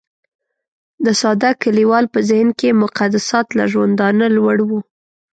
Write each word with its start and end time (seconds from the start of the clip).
د 1.05 1.07
ساده 1.21 1.51
کليوال 1.63 2.05
په 2.13 2.19
ذهن 2.29 2.49
کې 2.59 2.79
مقدسات 2.83 3.47
له 3.57 3.63
ژوندانه 3.71 4.25
لوړ 4.37 4.57
وو. 4.67 4.79